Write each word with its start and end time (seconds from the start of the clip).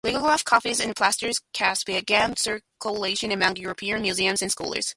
Lithographic 0.03 0.45
copies 0.47 0.79
and 0.79 0.95
plaster 0.95 1.29
casts 1.53 1.83
began 1.83 2.35
circulating 2.35 3.31
among 3.31 3.57
European 3.57 4.01
museums 4.01 4.41
and 4.41 4.51
scholars. 4.51 4.89